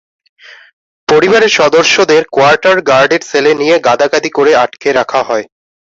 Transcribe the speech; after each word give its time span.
পরিবারের 1.07 1.51
সদস্যদের 1.59 2.21
কোয়ার্টার 2.31 2.77
গার্ডের 2.89 3.21
সেলে 3.29 3.51
নিয়ে 3.61 3.75
গাদাগাদি 3.87 4.29
করে 4.37 4.51
আটকে 4.63 4.89
রাখা 4.99 5.21
হয়। 5.23 5.45